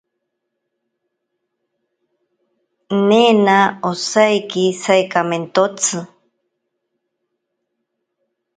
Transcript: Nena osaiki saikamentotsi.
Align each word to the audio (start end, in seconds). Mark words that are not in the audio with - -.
Nena 3.09 3.59
osaiki 3.89 4.65
saikamentotsi. 4.81 5.97